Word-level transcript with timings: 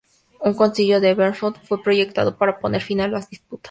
Un 0.39 0.55
concilio 0.55 0.97
en 0.97 1.15
Brentford 1.15 1.57
fue 1.63 1.83
proyectado 1.83 2.35
para 2.35 2.57
poner 2.57 2.81
fin 2.81 3.01
a 3.01 3.07
las 3.07 3.29
disputas. 3.29 3.59